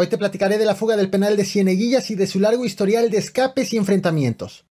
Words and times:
Hoy 0.00 0.06
te 0.06 0.16
platicaré 0.16 0.58
de 0.58 0.64
la 0.64 0.76
fuga 0.76 0.96
del 0.96 1.10
penal 1.10 1.36
de 1.36 1.44
Cieneguillas 1.44 2.12
y 2.12 2.14
de 2.14 2.28
su 2.28 2.38
largo 2.38 2.64
historial 2.64 3.10
de 3.10 3.18
escapes 3.18 3.72
y 3.72 3.78
enfrentamientos. 3.78 4.67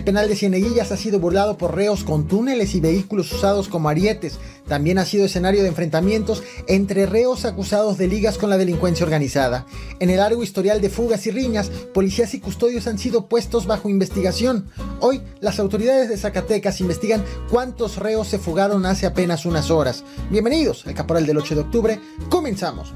El 0.00 0.04
penal 0.04 0.28
de 0.28 0.34
Cieneguillas 0.34 0.92
ha 0.92 0.96
sido 0.96 1.20
burlado 1.20 1.58
por 1.58 1.76
reos 1.76 2.04
con 2.04 2.26
túneles 2.26 2.74
y 2.74 2.80
vehículos 2.80 3.30
usados 3.34 3.68
como 3.68 3.90
arietes. 3.90 4.38
También 4.66 4.96
ha 4.96 5.04
sido 5.04 5.26
escenario 5.26 5.60
de 5.60 5.68
enfrentamientos 5.68 6.42
entre 6.68 7.04
reos 7.04 7.44
acusados 7.44 7.98
de 7.98 8.08
ligas 8.08 8.38
con 8.38 8.48
la 8.48 8.56
delincuencia 8.56 9.04
organizada. 9.04 9.66
En 9.98 10.08
el 10.08 10.16
largo 10.16 10.42
historial 10.42 10.80
de 10.80 10.88
fugas 10.88 11.26
y 11.26 11.30
riñas, 11.30 11.70
policías 11.92 12.32
y 12.32 12.40
custodios 12.40 12.86
han 12.86 12.96
sido 12.96 13.28
puestos 13.28 13.66
bajo 13.66 13.90
investigación. 13.90 14.70
Hoy, 15.00 15.20
las 15.40 15.58
autoridades 15.58 16.08
de 16.08 16.16
Zacatecas 16.16 16.80
investigan 16.80 17.22
cuántos 17.50 17.98
reos 17.98 18.26
se 18.26 18.38
fugaron 18.38 18.86
hace 18.86 19.04
apenas 19.04 19.44
unas 19.44 19.70
horas. 19.70 20.02
Bienvenidos 20.30 20.86
al 20.86 20.94
Caporal 20.94 21.26
del 21.26 21.36
8 21.36 21.56
de 21.56 21.60
octubre. 21.60 22.00
Comenzamos. 22.30 22.94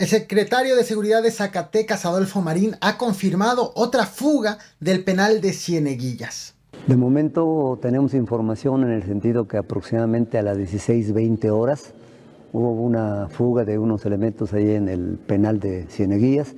El 0.00 0.08
secretario 0.08 0.76
de 0.76 0.84
Seguridad 0.84 1.22
de 1.22 1.30
Zacatecas, 1.30 2.06
Adolfo 2.06 2.40
Marín, 2.40 2.74
ha 2.80 2.96
confirmado 2.96 3.70
otra 3.74 4.06
fuga 4.06 4.56
del 4.80 5.04
penal 5.04 5.42
de 5.42 5.52
Cieneguillas. 5.52 6.54
De 6.86 6.96
momento 6.96 7.78
tenemos 7.82 8.14
información 8.14 8.82
en 8.84 8.92
el 8.92 9.02
sentido 9.02 9.46
que 9.46 9.58
aproximadamente 9.58 10.38
a 10.38 10.42
las 10.42 10.56
16.20 10.56 11.50
horas 11.50 11.92
hubo 12.54 12.72
una 12.72 13.28
fuga 13.28 13.66
de 13.66 13.78
unos 13.78 14.06
elementos 14.06 14.54
ahí 14.54 14.70
en 14.70 14.88
el 14.88 15.18
penal 15.18 15.60
de 15.60 15.84
Cieneguillas. 15.90 16.54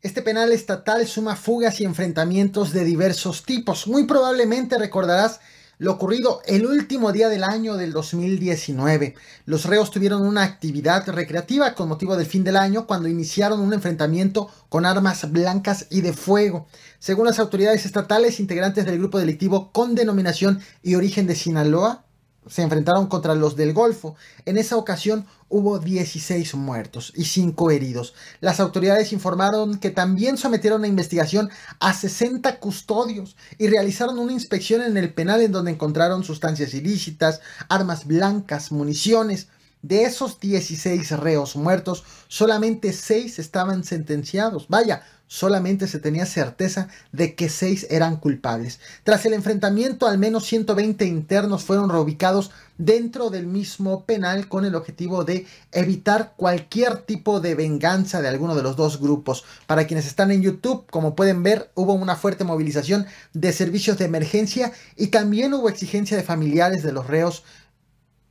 Este 0.00 0.22
penal 0.22 0.50
estatal 0.50 1.06
suma 1.06 1.36
fugas 1.36 1.78
y 1.82 1.84
enfrentamientos 1.84 2.72
de 2.72 2.84
diversos 2.84 3.44
tipos. 3.44 3.86
Muy 3.86 4.04
probablemente 4.04 4.78
recordarás 4.78 5.40
lo 5.82 5.90
ocurrido 5.90 6.42
el 6.46 6.64
último 6.64 7.10
día 7.10 7.28
del 7.28 7.42
año 7.42 7.74
del 7.74 7.92
2019. 7.92 9.16
Los 9.46 9.64
reos 9.64 9.90
tuvieron 9.90 10.22
una 10.22 10.44
actividad 10.44 11.08
recreativa 11.08 11.74
con 11.74 11.88
motivo 11.88 12.16
del 12.16 12.24
fin 12.24 12.44
del 12.44 12.56
año 12.56 12.86
cuando 12.86 13.08
iniciaron 13.08 13.58
un 13.58 13.72
enfrentamiento 13.72 14.48
con 14.68 14.86
armas 14.86 15.32
blancas 15.32 15.88
y 15.90 16.02
de 16.02 16.12
fuego. 16.12 16.68
Según 17.00 17.26
las 17.26 17.40
autoridades 17.40 17.84
estatales, 17.84 18.38
integrantes 18.38 18.86
del 18.86 18.98
grupo 18.98 19.18
delictivo 19.18 19.72
con 19.72 19.96
denominación 19.96 20.60
y 20.84 20.94
origen 20.94 21.26
de 21.26 21.34
Sinaloa, 21.34 22.04
se 22.46 22.62
enfrentaron 22.62 23.06
contra 23.06 23.34
los 23.34 23.56
del 23.56 23.72
Golfo. 23.72 24.16
En 24.44 24.58
esa 24.58 24.76
ocasión 24.76 25.26
hubo 25.48 25.78
16 25.78 26.54
muertos 26.54 27.12
y 27.14 27.24
5 27.24 27.70
heridos. 27.70 28.14
Las 28.40 28.60
autoridades 28.60 29.12
informaron 29.12 29.78
que 29.78 29.90
también 29.90 30.36
sometieron 30.36 30.84
a 30.84 30.88
investigación 30.88 31.50
a 31.78 31.94
60 31.94 32.58
custodios 32.58 33.36
y 33.58 33.68
realizaron 33.68 34.18
una 34.18 34.32
inspección 34.32 34.82
en 34.82 34.96
el 34.96 35.12
penal 35.14 35.40
en 35.40 35.52
donde 35.52 35.70
encontraron 35.70 36.24
sustancias 36.24 36.74
ilícitas, 36.74 37.40
armas 37.68 38.06
blancas, 38.06 38.72
municiones. 38.72 39.48
De 39.82 40.04
esos 40.04 40.38
16 40.38 41.10
reos 41.18 41.56
muertos, 41.56 42.04
solamente 42.28 42.92
6 42.92 43.40
estaban 43.40 43.82
sentenciados. 43.82 44.68
Vaya, 44.68 45.02
solamente 45.32 45.88
se 45.88 45.98
tenía 45.98 46.26
certeza 46.26 46.88
de 47.10 47.34
que 47.34 47.48
seis 47.48 47.86
eran 47.88 48.16
culpables. 48.16 48.80
Tras 49.02 49.24
el 49.24 49.32
enfrentamiento, 49.32 50.06
al 50.06 50.18
menos 50.18 50.44
120 50.44 51.06
internos 51.06 51.64
fueron 51.64 51.88
reubicados 51.88 52.50
dentro 52.76 53.30
del 53.30 53.46
mismo 53.46 54.04
penal 54.04 54.46
con 54.46 54.66
el 54.66 54.74
objetivo 54.74 55.24
de 55.24 55.46
evitar 55.72 56.34
cualquier 56.36 56.98
tipo 56.98 57.40
de 57.40 57.54
venganza 57.54 58.20
de 58.20 58.28
alguno 58.28 58.54
de 58.54 58.62
los 58.62 58.76
dos 58.76 59.00
grupos. 59.00 59.44
Para 59.66 59.86
quienes 59.86 60.06
están 60.06 60.30
en 60.32 60.42
YouTube, 60.42 60.84
como 60.90 61.14
pueden 61.14 61.42
ver, 61.42 61.70
hubo 61.76 61.94
una 61.94 62.16
fuerte 62.16 62.44
movilización 62.44 63.06
de 63.32 63.54
servicios 63.54 63.96
de 63.96 64.04
emergencia 64.04 64.72
y 64.96 65.06
también 65.06 65.54
hubo 65.54 65.70
exigencia 65.70 66.14
de 66.14 66.24
familiares 66.24 66.82
de 66.82 66.92
los 66.92 67.06
reos, 67.06 67.42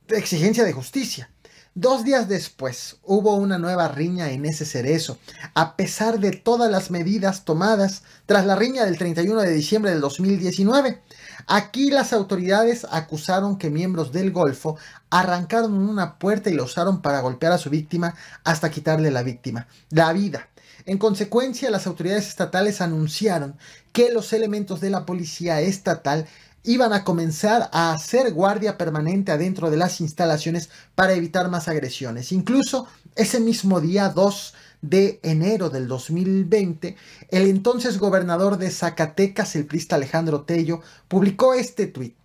exigencia 0.06 0.62
de 0.62 0.72
justicia. 0.72 1.30
Dos 1.74 2.04
días 2.04 2.28
después 2.28 2.98
hubo 3.02 3.34
una 3.36 3.56
nueva 3.56 3.88
riña 3.88 4.30
en 4.30 4.44
ese 4.44 4.66
cerezo, 4.66 5.16
a 5.54 5.74
pesar 5.74 6.20
de 6.20 6.32
todas 6.32 6.70
las 6.70 6.90
medidas 6.90 7.46
tomadas 7.46 8.02
tras 8.26 8.44
la 8.44 8.56
riña 8.56 8.84
del 8.84 8.98
31 8.98 9.40
de 9.40 9.54
diciembre 9.54 9.90
del 9.90 10.02
2019. 10.02 11.00
Aquí 11.46 11.90
las 11.90 12.12
autoridades 12.12 12.86
acusaron 12.90 13.56
que 13.56 13.70
miembros 13.70 14.12
del 14.12 14.32
Golfo 14.32 14.76
arrancaron 15.08 15.72
una 15.72 16.18
puerta 16.18 16.50
y 16.50 16.54
la 16.56 16.64
usaron 16.64 17.00
para 17.00 17.20
golpear 17.20 17.52
a 17.52 17.58
su 17.58 17.70
víctima 17.70 18.16
hasta 18.44 18.70
quitarle 18.70 19.10
la 19.10 19.22
víctima, 19.22 19.66
la 19.88 20.12
vida. 20.12 20.50
En 20.84 20.98
consecuencia, 20.98 21.70
las 21.70 21.86
autoridades 21.86 22.28
estatales 22.28 22.82
anunciaron 22.82 23.56
que 23.92 24.12
los 24.12 24.34
elementos 24.34 24.82
de 24.82 24.90
la 24.90 25.06
policía 25.06 25.62
estatal 25.62 26.26
iban 26.64 26.92
a 26.92 27.04
comenzar 27.04 27.68
a 27.72 27.92
hacer 27.92 28.32
guardia 28.32 28.78
permanente 28.78 29.32
adentro 29.32 29.70
de 29.70 29.76
las 29.76 30.00
instalaciones 30.00 30.70
para 30.94 31.14
evitar 31.14 31.50
más 31.50 31.68
agresiones. 31.68 32.32
Incluso 32.32 32.86
ese 33.16 33.40
mismo 33.40 33.80
día 33.80 34.08
2 34.08 34.54
de 34.80 35.20
enero 35.22 35.70
del 35.70 35.88
2020, 35.88 36.96
el 37.30 37.48
entonces 37.48 37.98
gobernador 37.98 38.58
de 38.58 38.70
Zacatecas, 38.70 39.54
el 39.56 39.66
prista 39.66 39.96
Alejandro 39.96 40.42
Tello, 40.42 40.80
publicó 41.08 41.54
este 41.54 41.86
tuit. 41.86 42.16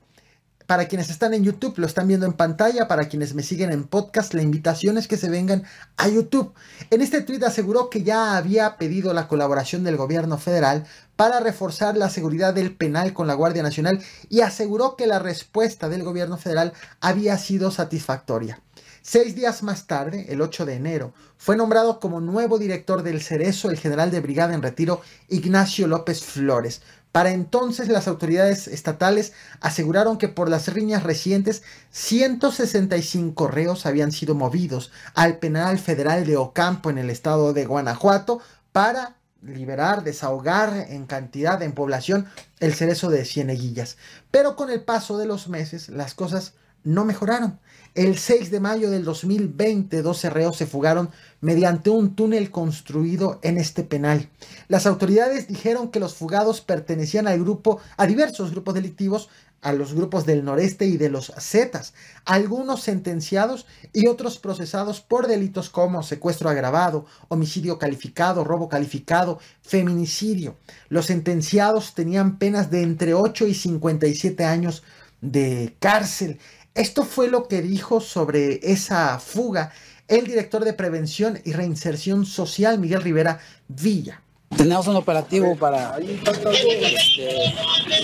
Para 0.68 0.90
quienes 0.90 1.10
están 1.10 1.34
en 1.34 1.46
YouTube, 1.46 1.78
lo 1.78 1.88
están 1.88 2.10
viendo 2.10 2.26
en 2.26 2.34
pantalla. 2.34 2.90
Para 2.90 3.08
quienes 3.08 3.34
me 3.34 3.42
siguen 3.42 3.72
en 3.72 3.86
podcast, 3.86 4.34
la 4.34 4.42
invitación 4.42 4.98
es 4.98 5.08
que 5.08 5.16
se 5.16 5.30
vengan 5.30 5.64
a 5.96 6.10
YouTube. 6.10 6.54
En 6.90 7.02
este 7.02 7.22
tweet 7.22 7.42
aseguró 7.46 7.90
que 7.90 8.04
ya 8.04 8.36
había 8.36 8.76
pedido 8.76 9.14
la 9.14 9.30
colaboración 9.30 9.86
del 9.86 9.96
gobierno 9.96 10.38
federal 10.38 10.86
para 11.16 11.40
reforzar 11.40 11.96
la 11.96 12.10
seguridad 12.10 12.54
del 12.54 12.76
penal 12.76 13.14
con 13.14 13.28
la 13.28 13.34
Guardia 13.34 13.64
Nacional 13.64 14.04
y 14.28 14.42
aseguró 14.42 14.98
que 14.98 15.08
la 15.08 15.20
respuesta 15.20 15.88
del 15.88 16.04
gobierno 16.04 16.38
federal 16.38 16.74
había 17.00 17.38
sido 17.38 17.72
satisfactoria. 17.72 18.62
Seis 19.02 19.36
días 19.36 19.64
más 19.64 19.88
tarde, 19.88 20.26
el 20.28 20.42
8 20.42 20.66
de 20.66 20.74
enero, 20.74 21.14
fue 21.38 21.56
nombrado 21.56 22.02
como 22.02 22.20
nuevo 22.20 22.60
director 22.60 23.04
del 23.04 23.22
Cerezo 23.22 23.70
el 23.70 23.78
general 23.78 24.12
de 24.12 24.20
brigada 24.20 24.54
en 24.54 24.62
retiro 24.62 25.00
Ignacio 25.30 25.88
López 25.88 26.26
Flores, 26.26 26.82
para 27.18 27.32
entonces 27.32 27.88
las 27.88 28.08
autoridades 28.08 28.68
estatales 28.68 29.34
aseguraron 29.60 30.20
que 30.20 30.28
por 30.28 30.50
las 30.50 30.72
riñas 30.72 31.02
recientes 31.02 31.64
165 31.90 33.48
reos 33.48 33.88
habían 33.88 34.12
sido 34.12 34.36
movidos 34.36 34.92
al 35.16 35.40
penal 35.40 35.80
federal 35.80 36.28
de 36.28 36.38
Ocampo 36.38 36.92
en 36.92 37.00
el 37.00 37.10
estado 37.10 37.54
de 37.54 37.66
Guanajuato 37.66 38.40
para 38.72 39.16
liberar, 39.42 40.04
desahogar 40.04 40.86
en 40.90 41.08
cantidad, 41.08 41.60
en 41.64 41.72
población, 41.72 42.28
el 42.60 42.76
cerezo 42.76 43.10
de 43.10 43.26
Cieneguillas. 43.26 43.98
Pero 44.30 44.56
con 44.56 44.70
el 44.70 44.82
paso 44.84 45.18
de 45.18 45.26
los 45.26 45.48
meses 45.48 45.90
las 45.90 46.14
cosas 46.14 46.54
no 46.84 47.06
mejoraron. 47.06 47.60
El 47.96 48.18
6 48.20 48.52
de 48.52 48.60
mayo 48.60 48.92
del 48.92 49.04
2020, 49.04 50.04
12 50.04 50.30
reos 50.30 50.56
se 50.58 50.68
fugaron 50.68 51.10
mediante 51.42 51.90
un 51.90 52.16
túnel 52.16 52.52
construido 52.52 53.40
en 53.42 53.58
este 53.58 53.84
penal. 53.84 54.30
Las 54.68 54.86
autoridades 54.86 55.48
dijeron 55.48 55.90
que 55.90 56.00
los 56.00 56.14
fugados 56.14 56.62
pertenecían 56.62 57.28
al 57.28 57.40
grupo, 57.40 57.80
a 57.98 58.06
diversos 58.06 58.52
grupos 58.52 58.76
delictivos, 58.76 59.30
a 59.62 59.74
los 59.74 59.94
grupos 59.94 60.26
del 60.26 60.46
noreste 60.46 60.86
y 60.86 60.98
de 60.98 61.10
los 61.10 61.34
Zetas, 61.40 61.94
algunos 62.26 62.84
sentenciados 62.84 63.66
y 63.94 64.08
otros 64.08 64.38
procesados 64.38 65.02
por 65.02 65.28
delitos 65.28 65.70
como 65.70 66.04
secuestro 66.04 66.50
agravado, 66.50 67.06
homicidio 67.28 67.80
calificado, 67.80 68.44
robo 68.44 68.70
calificado, 68.70 69.40
feminicidio. 69.62 70.56
Los 70.90 71.08
sentenciados 71.08 71.96
tenían 71.96 72.38
penas 72.38 72.70
de 72.70 72.84
entre 72.84 73.14
8 73.14 73.48
y 73.48 73.56
57 73.56 74.46
años 74.46 74.84
de 75.22 75.76
cárcel. 75.80 76.40
Esto 76.78 77.04
fue 77.04 77.28
lo 77.28 77.48
que 77.48 77.64
dijo 77.64 78.00
sobre 78.00 78.60
esa 78.62 79.18
fuga 79.18 79.72
el 80.08 80.28
director 80.28 80.64
de 80.64 80.74
Prevención 80.74 81.42
y 81.44 81.54
Reinserción 81.54 82.24
Social, 82.24 82.78
Miguel 82.78 83.02
Rivera 83.02 83.40
Villa. 83.68 84.22
Tenemos 84.56 84.86
un 84.86 84.96
operativo 84.96 85.58
para 85.58 85.98
este, 85.98 87.56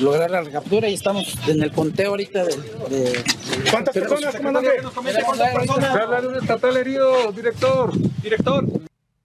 lograr 0.02 0.32
la 0.32 0.42
recaptura 0.42 0.90
y 0.90 0.96
estamos 0.96 1.38
en 1.48 1.62
el 1.62 1.72
conteo 1.72 2.10
ahorita 2.10 2.46
de... 2.46 3.24
¿Cuántas 3.70 3.94
personas, 3.94 4.36
comandante? 4.36 4.72
¿Cuántas 5.24 5.54
personas? 5.54 6.26
un 6.26 6.36
estatal 6.36 6.76
herido, 6.76 7.32
director. 7.32 7.94
Director. 8.24 8.66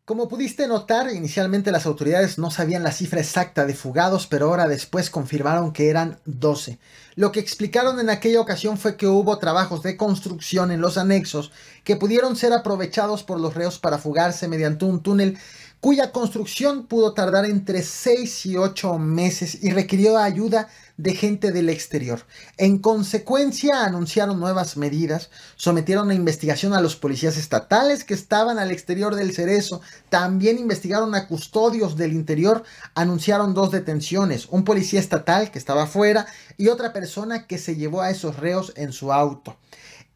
Como 0.08 0.26
pudiste 0.26 0.66
notar, 0.66 1.12
inicialmente 1.12 1.70
las 1.70 1.84
autoridades 1.84 2.38
no 2.38 2.50
sabían 2.50 2.82
la 2.82 2.92
cifra 2.92 3.20
exacta 3.20 3.66
de 3.66 3.74
fugados, 3.74 4.26
pero 4.26 4.46
ahora 4.46 4.66
después 4.66 5.10
confirmaron 5.10 5.70
que 5.70 5.90
eran 5.90 6.18
12. 6.24 6.78
Lo 7.14 7.30
que 7.30 7.40
explicaron 7.40 8.00
en 8.00 8.08
aquella 8.08 8.40
ocasión 8.40 8.78
fue 8.78 8.96
que 8.96 9.06
hubo 9.06 9.36
trabajos 9.36 9.82
de 9.82 9.98
construcción 9.98 10.70
en 10.70 10.80
los 10.80 10.96
anexos 10.96 11.52
que 11.84 11.96
pudieron 11.96 12.36
ser 12.36 12.54
aprovechados 12.54 13.22
por 13.22 13.38
los 13.38 13.52
reos 13.52 13.78
para 13.78 13.98
fugarse 13.98 14.48
mediante 14.48 14.86
un 14.86 15.02
túnel 15.02 15.36
cuya 15.80 16.10
construcción 16.10 16.86
pudo 16.86 17.14
tardar 17.14 17.44
entre 17.44 17.82
6 17.82 18.46
y 18.46 18.56
8 18.56 18.98
meses 18.98 19.58
y 19.62 19.70
requirió 19.70 20.18
ayuda 20.18 20.68
de 20.96 21.14
gente 21.14 21.52
del 21.52 21.68
exterior. 21.70 22.26
En 22.56 22.78
consecuencia, 22.78 23.84
anunciaron 23.84 24.40
nuevas 24.40 24.76
medidas, 24.76 25.30
sometieron 25.54 26.10
a 26.10 26.14
investigación 26.14 26.74
a 26.74 26.80
los 26.80 26.96
policías 26.96 27.36
estatales 27.36 28.02
que 28.02 28.14
estaban 28.14 28.58
al 28.58 28.72
exterior 28.72 29.14
del 29.14 29.32
cerezo, 29.32 29.80
también 30.08 30.58
investigaron 30.58 31.14
a 31.14 31.28
custodios 31.28 31.96
del 31.96 32.12
interior, 32.12 32.64
anunciaron 32.94 33.54
dos 33.54 33.70
detenciones, 33.70 34.46
un 34.50 34.64
policía 34.64 34.98
estatal 34.98 35.52
que 35.52 35.58
estaba 35.58 35.84
afuera 35.84 36.26
y 36.56 36.68
otra 36.68 36.92
persona 36.92 37.46
que 37.46 37.58
se 37.58 37.76
llevó 37.76 38.00
a 38.00 38.10
esos 38.10 38.36
reos 38.36 38.72
en 38.74 38.92
su 38.92 39.12
auto. 39.12 39.56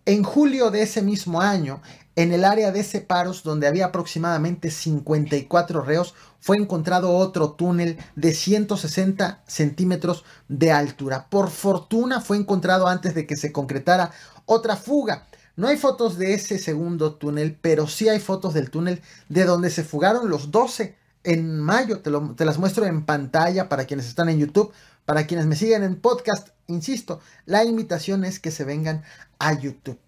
En 0.05 0.25
julio 0.25 0.73
de 0.73 0.82
ese 0.82 1.00
mismo 1.00 1.41
año, 1.41 1.81
en 2.14 2.32
el 2.32 2.44
área 2.44 2.73
de 2.73 2.85
separos, 2.85 3.43
donde 3.43 3.67
había 3.67 3.87
aproximadamente 3.87 4.70
54 4.70 5.81
reos, 5.82 6.14
fue 6.41 6.56
encontrado 6.56 7.17
otro 7.17 7.53
túnel 7.53 7.99
de 8.17 8.35
160 8.35 9.43
centímetros 9.47 10.25
de 10.49 10.73
altura. 10.73 11.29
Por 11.31 11.50
fortuna 11.50 12.20
fue 12.20 12.37
encontrado 12.37 12.87
antes 12.87 13.14
de 13.14 13.26
que 13.26 13.37
se 13.37 13.53
concretara 13.53 14.11
otra 14.44 14.76
fuga. 14.76 15.26
No 15.56 15.69
hay 15.69 15.76
fotos 15.76 16.19
de 16.19 16.35
ese 16.35 16.59
segundo 16.59 17.14
túnel, 17.14 17.59
pero 17.61 17.87
sí 17.87 18.09
hay 18.09 18.20
fotos 18.20 18.55
del 18.55 18.70
túnel 18.70 19.03
de 19.29 19.44
donde 19.44 19.70
se 19.70 19.85
fugaron 19.85 20.29
los 20.29 20.50
12 20.50 20.97
en 21.25 21.61
mayo. 21.61 22.00
Te, 22.00 22.11
te 22.37 22.44
las 22.44 22.59
muestro 22.59 22.85
en 22.87 23.05
pantalla 23.05 23.69
para 23.69 23.85
quienes 23.85 24.06
están 24.06 24.29
en 24.29 24.38
YouTube. 24.38 24.73
Para 25.05 25.26
quienes 25.26 25.47
me 25.47 25.56
siguen 25.56 25.82
en 25.82 26.00
podcast, 26.00 26.50
insisto, 26.69 27.20
la 27.44 27.64
invitación 27.64 28.25
es 28.25 28.38
que 28.38 28.50
se 28.50 28.64
vengan 28.64 29.03
a 29.38 29.53
YouTube. 29.53 29.99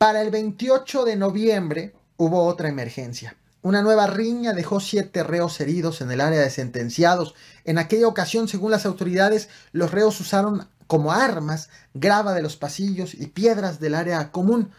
Para 0.00 0.22
el 0.22 0.30
28 0.30 1.04
de 1.04 1.14
noviembre 1.14 1.92
hubo 2.16 2.46
otra 2.46 2.70
emergencia. 2.70 3.36
Una 3.60 3.82
nueva 3.82 4.06
riña 4.06 4.54
dejó 4.54 4.80
siete 4.80 5.22
reos 5.22 5.60
heridos 5.60 6.00
en 6.00 6.10
el 6.10 6.22
área 6.22 6.40
de 6.40 6.48
sentenciados. 6.48 7.34
En 7.66 7.76
aquella 7.76 8.08
ocasión, 8.08 8.48
según 8.48 8.70
las 8.70 8.86
autoridades, 8.86 9.50
los 9.72 9.90
reos 9.90 10.18
usaron 10.18 10.66
como 10.86 11.12
armas 11.12 11.68
grava 11.92 12.32
de 12.32 12.40
los 12.40 12.56
pasillos 12.56 13.12
y 13.12 13.26
piedras 13.26 13.78
del 13.78 13.94
área 13.94 14.32
común. 14.32 14.70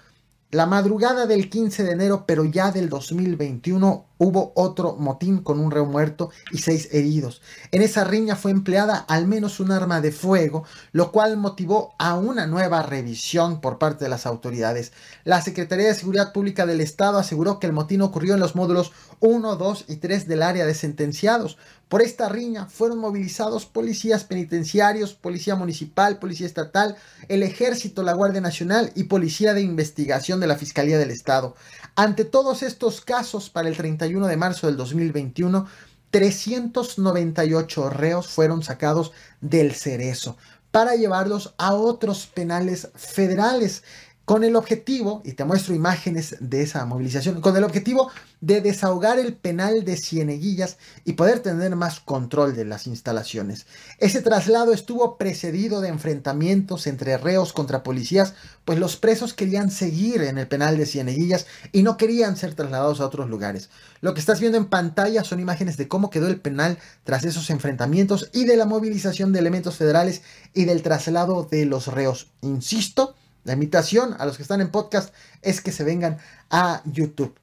La 0.49 0.65
madrugada 0.65 1.27
del 1.27 1.51
15 1.51 1.83
de 1.83 1.91
enero, 1.91 2.23
pero 2.25 2.43
ya 2.43 2.71
del 2.71 2.89
2021, 2.89 4.07
hubo 4.23 4.53
otro 4.55 4.97
motín 4.97 5.39
con 5.39 5.59
un 5.59 5.71
reo 5.71 5.87
muerto 5.87 6.29
y 6.51 6.59
seis 6.59 6.89
heridos. 6.91 7.41
En 7.71 7.81
esa 7.81 8.03
riña 8.03 8.35
fue 8.35 8.51
empleada 8.51 8.95
al 8.95 9.25
menos 9.25 9.59
un 9.59 9.71
arma 9.71 9.99
de 9.99 10.11
fuego, 10.11 10.63
lo 10.91 11.11
cual 11.11 11.37
motivó 11.37 11.95
a 11.97 12.15
una 12.15 12.45
nueva 12.45 12.83
revisión 12.83 13.61
por 13.61 13.79
parte 13.79 14.05
de 14.05 14.09
las 14.11 14.27
autoridades. 14.27 14.91
La 15.23 15.41
Secretaría 15.41 15.87
de 15.87 15.95
Seguridad 15.95 16.33
Pública 16.33 16.67
del 16.67 16.81
Estado 16.81 17.17
aseguró 17.17 17.59
que 17.59 17.65
el 17.65 17.73
motín 17.73 18.03
ocurrió 18.03 18.35
en 18.35 18.41
los 18.41 18.55
módulos 18.55 18.91
1, 19.21 19.55
2 19.55 19.85
y 19.87 19.95
3 19.95 20.27
del 20.27 20.43
área 20.43 20.67
de 20.67 20.75
sentenciados. 20.75 21.57
Por 21.89 22.01
esta 22.01 22.29
riña 22.29 22.67
fueron 22.67 22.99
movilizados 22.99 23.65
policías 23.65 24.23
penitenciarios, 24.23 25.13
policía 25.13 25.55
municipal, 25.55 26.19
policía 26.19 26.47
estatal, 26.47 26.95
el 27.27 27.43
ejército, 27.43 28.01
la 28.01 28.13
Guardia 28.13 28.39
Nacional 28.39 28.93
y 28.95 29.05
policía 29.05 29.53
de 29.53 29.61
investigación 29.61 30.39
de 30.39 30.47
la 30.47 30.55
Fiscalía 30.55 30.97
del 30.97 31.11
Estado. 31.11 31.53
Ante 31.97 32.23
todos 32.23 32.63
estos 32.63 33.01
casos, 33.01 33.49
para 33.49 33.67
el 33.67 33.75
31 33.75 34.10
de 34.11 34.37
marzo 34.37 34.67
del 34.67 34.77
2021, 34.77 35.65
398 36.11 37.89
reos 37.89 38.27
fueron 38.27 38.63
sacados 38.63 39.11
del 39.39 39.73
cerezo 39.73 40.37
para 40.71 40.95
llevarlos 40.95 41.53
a 41.57 41.73
otros 41.73 42.27
penales 42.27 42.89
federales 42.95 43.83
con 44.25 44.43
el 44.43 44.55
objetivo, 44.55 45.21
y 45.25 45.33
te 45.33 45.43
muestro 45.43 45.73
imágenes 45.73 46.37
de 46.39 46.61
esa 46.61 46.85
movilización, 46.85 47.41
con 47.41 47.57
el 47.57 47.63
objetivo 47.63 48.11
de 48.39 48.61
desahogar 48.61 49.19
el 49.19 49.33
penal 49.33 49.83
de 49.83 49.97
Cieneguillas 49.97 50.77
y 51.05 51.13
poder 51.13 51.39
tener 51.39 51.75
más 51.75 51.99
control 51.99 52.55
de 52.55 52.65
las 52.65 52.87
instalaciones. 52.87 53.65
Ese 53.97 54.21
traslado 54.21 54.73
estuvo 54.73 55.17
precedido 55.17 55.81
de 55.81 55.89
enfrentamientos 55.89 56.87
entre 56.87 57.17
reos 57.17 57.51
contra 57.51 57.83
policías, 57.83 58.33
pues 58.63 58.79
los 58.79 58.95
presos 58.95 59.33
querían 59.33 59.69
seguir 59.69 60.21
en 60.21 60.37
el 60.37 60.47
penal 60.47 60.77
de 60.77 60.85
Cieneguillas 60.85 61.45
y 61.71 61.83
no 61.83 61.97
querían 61.97 62.37
ser 62.37 62.55
trasladados 62.55 63.01
a 63.01 63.05
otros 63.05 63.29
lugares. 63.29 63.69
Lo 64.01 64.13
que 64.13 64.19
estás 64.19 64.39
viendo 64.39 64.57
en 64.57 64.65
pantalla 64.65 65.23
son 65.23 65.39
imágenes 65.39 65.77
de 65.77 65.87
cómo 65.87 66.09
quedó 66.09 66.27
el 66.27 66.39
penal 66.39 66.77
tras 67.03 67.23
esos 67.25 67.49
enfrentamientos 67.49 68.29
y 68.33 68.45
de 68.45 68.57
la 68.57 68.65
movilización 68.65 69.33
de 69.33 69.39
elementos 69.39 69.75
federales 69.75 70.21
y 70.53 70.65
del 70.65 70.83
traslado 70.83 71.43
de 71.43 71.65
los 71.65 71.87
reos. 71.87 72.31
Insisto, 72.41 73.15
la 73.43 73.53
invitación 73.53 74.15
a 74.19 74.25
los 74.25 74.37
que 74.37 74.43
están 74.43 74.61
en 74.61 74.69
podcast 74.69 75.13
es 75.41 75.61
que 75.61 75.71
se 75.71 75.83
vengan 75.83 76.17
a 76.49 76.81
YouTube. 76.85 77.35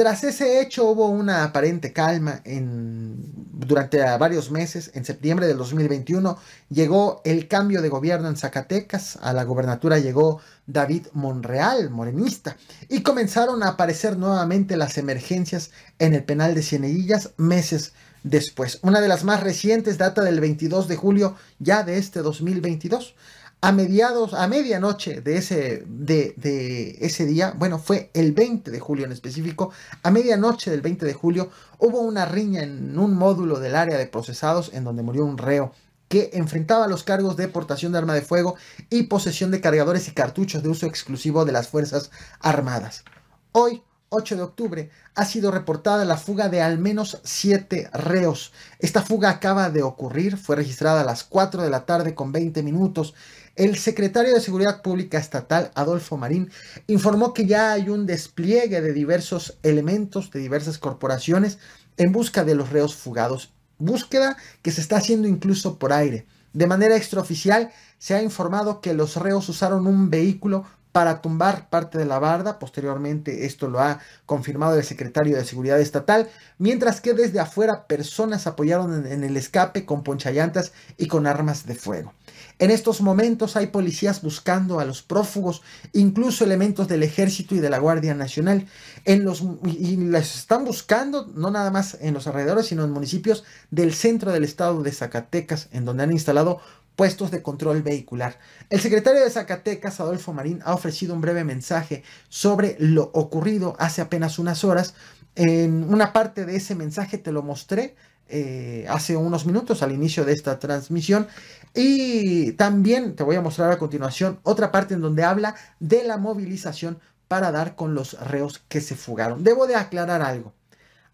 Tras 0.00 0.24
ese 0.24 0.62
hecho 0.62 0.86
hubo 0.86 1.08
una 1.08 1.44
aparente 1.44 1.92
calma 1.92 2.40
en, 2.44 3.16
durante 3.52 3.98
varios 4.16 4.50
meses. 4.50 4.90
En 4.94 5.04
septiembre 5.04 5.46
del 5.46 5.58
2021 5.58 6.38
llegó 6.70 7.20
el 7.24 7.48
cambio 7.48 7.82
de 7.82 7.90
gobierno 7.90 8.28
en 8.28 8.36
Zacatecas. 8.36 9.18
A 9.20 9.34
la 9.34 9.44
gobernatura 9.44 9.98
llegó 9.98 10.40
David 10.66 11.08
Monreal, 11.12 11.90
morenista. 11.90 12.56
Y 12.88 13.02
comenzaron 13.02 13.62
a 13.62 13.68
aparecer 13.68 14.16
nuevamente 14.16 14.78
las 14.78 14.96
emergencias 14.96 15.70
en 15.98 16.14
el 16.14 16.24
penal 16.24 16.54
de 16.54 16.62
Cieneguillas 16.62 17.32
meses 17.36 17.92
después. 18.22 18.78
Una 18.80 19.02
de 19.02 19.08
las 19.08 19.24
más 19.24 19.42
recientes 19.42 19.98
data 19.98 20.22
del 20.22 20.40
22 20.40 20.88
de 20.88 20.96
julio 20.96 21.36
ya 21.58 21.82
de 21.82 21.98
este 21.98 22.20
2022 22.20 23.14
a 23.62 23.72
mediados, 23.72 24.32
a 24.32 24.48
medianoche 24.48 25.20
de 25.20 25.36
ese, 25.36 25.84
de, 25.86 26.34
de, 26.36 26.96
ese 27.00 27.26
día, 27.26 27.54
bueno, 27.56 27.78
fue 27.78 28.10
el 28.14 28.32
20 28.32 28.70
de 28.70 28.80
julio 28.80 29.04
en 29.04 29.12
específico, 29.12 29.70
a 30.02 30.10
medianoche 30.10 30.70
del 30.70 30.80
20 30.80 31.04
de 31.04 31.14
julio 31.14 31.50
hubo 31.78 32.00
una 32.00 32.24
riña 32.24 32.62
en 32.62 32.98
un 32.98 33.14
módulo 33.14 33.60
del 33.60 33.76
área 33.76 33.98
de 33.98 34.06
procesados 34.06 34.70
en 34.72 34.84
donde 34.84 35.02
murió 35.02 35.24
un 35.24 35.36
reo 35.36 35.72
que 36.08 36.30
enfrentaba 36.32 36.88
los 36.88 37.04
cargos 37.04 37.36
de 37.36 37.48
portación 37.48 37.92
de 37.92 37.98
arma 37.98 38.14
de 38.14 38.22
fuego 38.22 38.56
y 38.88 39.04
posesión 39.04 39.50
de 39.50 39.60
cargadores 39.60 40.08
y 40.08 40.12
cartuchos 40.12 40.62
de 40.62 40.68
uso 40.68 40.86
exclusivo 40.86 41.44
de 41.44 41.52
las 41.52 41.68
Fuerzas 41.68 42.10
Armadas. 42.40 43.04
Hoy, 43.52 43.82
8 44.10 44.36
de 44.36 44.42
octubre, 44.42 44.90
ha 45.14 45.24
sido 45.24 45.50
reportada 45.50 46.04
la 46.04 46.16
fuga 46.16 46.48
de 46.48 46.60
al 46.60 46.78
menos 46.78 47.20
7 47.24 47.90
reos. 47.92 48.52
Esta 48.78 49.02
fuga 49.02 49.30
acaba 49.30 49.70
de 49.70 49.82
ocurrir, 49.82 50.36
fue 50.36 50.56
registrada 50.56 51.00
a 51.00 51.04
las 51.04 51.24
4 51.24 51.62
de 51.62 51.70
la 51.70 51.86
tarde 51.86 52.14
con 52.14 52.32
20 52.32 52.62
minutos 52.62 53.14
el 53.56 53.76
secretario 53.76 54.32
de 54.32 54.40
Seguridad 54.40 54.80
Pública 54.80 55.18
Estatal, 55.18 55.70
Adolfo 55.74 56.16
Marín, 56.16 56.50
informó 56.86 57.34
que 57.34 57.46
ya 57.46 57.72
hay 57.72 57.90
un 57.90 58.06
despliegue 58.06 58.80
de 58.80 58.92
diversos 58.94 59.58
elementos 59.62 60.30
de 60.30 60.40
diversas 60.40 60.78
corporaciones 60.78 61.58
en 61.98 62.10
busca 62.10 62.42
de 62.44 62.54
los 62.54 62.70
reos 62.70 62.94
fugados. 62.94 63.52
Búsqueda 63.78 64.36
que 64.62 64.70
se 64.70 64.80
está 64.80 64.96
haciendo 64.96 65.28
incluso 65.28 65.78
por 65.78 65.92
aire. 65.92 66.26
De 66.52 66.66
manera 66.66 66.96
extraoficial, 66.96 67.70
se 67.98 68.14
ha 68.14 68.22
informado 68.22 68.80
que 68.80 68.94
los 68.94 69.16
reos 69.16 69.48
usaron 69.48 69.86
un 69.86 70.08
vehículo 70.08 70.64
para 70.92 71.20
tumbar 71.20 71.68
parte 71.70 71.98
de 71.98 72.04
la 72.04 72.18
barda. 72.18 72.58
Posteriormente 72.58 73.46
esto 73.46 73.68
lo 73.68 73.80
ha 73.80 74.00
confirmado 74.26 74.76
el 74.76 74.84
secretario 74.84 75.36
de 75.36 75.44
Seguridad 75.44 75.80
Estatal, 75.80 76.28
mientras 76.58 77.00
que 77.00 77.14
desde 77.14 77.40
afuera 77.40 77.86
personas 77.86 78.46
apoyaron 78.46 79.06
en, 79.06 79.24
el 79.24 79.36
escape 79.36 79.84
con 79.84 80.02
ponchallantas 80.02 80.72
y 80.96 81.06
con 81.06 81.26
armas 81.26 81.66
de 81.66 81.74
fuego. 81.74 82.12
En 82.58 82.70
estos 82.70 83.00
momentos 83.00 83.56
hay 83.56 83.68
policías 83.68 84.20
buscando 84.22 84.80
a 84.80 84.84
los 84.84 85.02
prófugos, 85.02 85.62
incluso 85.92 86.44
elementos 86.44 86.88
del 86.88 87.02
ejército 87.02 87.54
y 87.54 87.58
de 87.60 87.70
la 87.70 87.78
Guardia 87.78 88.14
Nacional. 88.14 88.66
En 89.04 89.24
los, 89.24 89.42
y 89.64 89.96
les 89.96 90.36
están 90.36 90.64
buscando 90.64 91.26
no 91.34 91.50
nada 91.50 91.70
más 91.70 91.96
en 92.00 92.14
los 92.14 92.26
alrededores, 92.26 92.66
sino 92.66 92.84
en 92.84 92.90
municipios 92.90 93.44
del 93.70 93.94
centro 93.94 94.32
del 94.32 94.44
estado 94.44 94.82
de 94.82 94.92
Zacatecas, 94.92 95.68
en 95.72 95.84
donde 95.84 96.02
han 96.02 96.12
instalado 96.12 96.60
puestos 97.00 97.30
de 97.30 97.40
control 97.40 97.80
vehicular. 97.80 98.38
El 98.68 98.78
secretario 98.78 99.24
de 99.24 99.30
Zacatecas, 99.30 100.00
Adolfo 100.00 100.34
Marín, 100.34 100.60
ha 100.66 100.74
ofrecido 100.74 101.14
un 101.14 101.22
breve 101.22 101.44
mensaje 101.44 102.02
sobre 102.28 102.76
lo 102.78 103.10
ocurrido 103.14 103.74
hace 103.78 104.02
apenas 104.02 104.38
unas 104.38 104.64
horas. 104.64 104.92
En 105.34 105.90
una 105.90 106.12
parte 106.12 106.44
de 106.44 106.56
ese 106.56 106.74
mensaje 106.74 107.16
te 107.16 107.32
lo 107.32 107.42
mostré 107.42 107.96
eh, 108.28 108.84
hace 108.90 109.16
unos 109.16 109.46
minutos 109.46 109.82
al 109.82 109.92
inicio 109.92 110.26
de 110.26 110.34
esta 110.34 110.58
transmisión. 110.58 111.26
Y 111.72 112.52
también 112.52 113.16
te 113.16 113.22
voy 113.22 113.36
a 113.36 113.40
mostrar 113.40 113.72
a 113.72 113.78
continuación 113.78 114.38
otra 114.42 114.70
parte 114.70 114.92
en 114.92 115.00
donde 115.00 115.24
habla 115.24 115.54
de 115.78 116.04
la 116.04 116.18
movilización 116.18 117.00
para 117.28 117.50
dar 117.50 117.76
con 117.76 117.94
los 117.94 118.12
reos 118.28 118.62
que 118.68 118.82
se 118.82 118.94
fugaron. 118.94 119.42
Debo 119.42 119.66
de 119.66 119.76
aclarar 119.76 120.20
algo. 120.20 120.52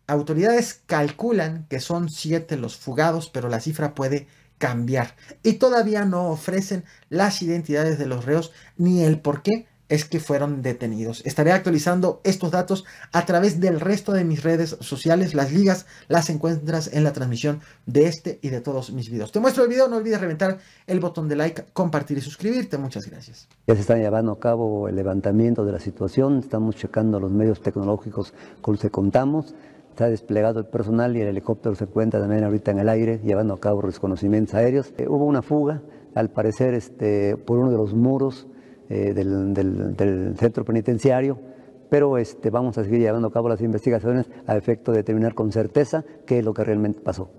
Autoridades 0.08 0.82
calculan 0.86 1.66
que 1.70 1.78
son 1.78 2.08
siete 2.08 2.56
los 2.56 2.76
fugados, 2.76 3.30
pero 3.30 3.48
la 3.48 3.60
cifra 3.60 3.94
puede 3.94 4.26
cambiar. 4.58 5.14
Y 5.42 5.54
todavía 5.54 6.04
no 6.04 6.28
ofrecen 6.28 6.84
las 7.08 7.42
identidades 7.42 7.98
de 7.98 8.06
los 8.06 8.24
reos 8.24 8.52
ni 8.76 9.02
el 9.02 9.20
por 9.20 9.42
qué 9.42 9.66
es 9.88 10.04
que 10.04 10.20
fueron 10.20 10.62
detenidos. 10.62 11.24
Estaré 11.24 11.52
actualizando 11.52 12.20
estos 12.24 12.50
datos 12.50 12.84
a 13.12 13.24
través 13.24 13.60
del 13.60 13.80
resto 13.80 14.12
de 14.12 14.24
mis 14.24 14.42
redes 14.42 14.76
sociales. 14.80 15.34
Las 15.34 15.52
ligas 15.52 15.86
las 16.08 16.28
encuentras 16.30 16.92
en 16.92 17.04
la 17.04 17.12
transmisión 17.12 17.60
de 17.86 18.06
este 18.06 18.38
y 18.42 18.48
de 18.48 18.60
todos 18.60 18.90
mis 18.90 19.10
videos. 19.10 19.32
Te 19.32 19.40
muestro 19.40 19.62
el 19.62 19.68
video, 19.68 19.88
no 19.88 19.96
olvides 19.96 20.20
reventar 20.20 20.58
el 20.86 21.00
botón 21.00 21.28
de 21.28 21.36
like, 21.36 21.66
compartir 21.72 22.18
y 22.18 22.20
suscribirte. 22.20 22.78
Muchas 22.78 23.06
gracias. 23.06 23.48
Ya 23.66 23.74
se 23.74 23.80
está 23.80 23.96
llevando 23.96 24.32
a 24.32 24.40
cabo 24.40 24.88
el 24.88 24.96
levantamiento 24.96 25.64
de 25.64 25.72
la 25.72 25.80
situación, 25.80 26.40
estamos 26.40 26.76
checando 26.76 27.20
los 27.20 27.30
medios 27.30 27.60
tecnológicos 27.60 28.34
con 28.60 28.74
los 28.74 28.80
que 28.80 28.90
contamos 28.90 29.54
Está 29.96 30.10
desplegado 30.10 30.60
el 30.60 30.66
personal 30.66 31.16
y 31.16 31.22
el 31.22 31.28
helicóptero 31.28 31.74
se 31.74 31.84
encuentra 31.84 32.20
también 32.20 32.44
ahorita 32.44 32.70
en 32.70 32.80
el 32.80 32.90
aire 32.90 33.18
llevando 33.24 33.54
a 33.54 33.58
cabo 33.58 33.80
reconocimientos 33.80 34.54
aéreos. 34.54 34.92
Eh, 34.98 35.06
hubo 35.08 35.24
una 35.24 35.40
fuga, 35.40 35.80
al 36.14 36.28
parecer 36.28 36.74
este, 36.74 37.38
por 37.38 37.56
uno 37.56 37.70
de 37.70 37.78
los 37.78 37.94
muros 37.94 38.46
eh, 38.90 39.14
del, 39.14 39.54
del, 39.54 39.96
del, 39.96 40.36
centro 40.36 40.66
penitenciario, 40.66 41.38
pero 41.88 42.18
este, 42.18 42.50
vamos 42.50 42.76
a 42.76 42.84
seguir 42.84 43.00
llevando 43.00 43.28
a 43.28 43.32
cabo 43.32 43.48
las 43.48 43.62
investigaciones 43.62 44.28
a 44.46 44.54
efecto 44.58 44.92
de 44.92 44.98
determinar 44.98 45.32
con 45.32 45.50
certeza 45.50 46.04
qué 46.26 46.40
es 46.40 46.44
lo 46.44 46.52
que 46.52 46.62
realmente 46.62 47.00
pasó. 47.00 47.30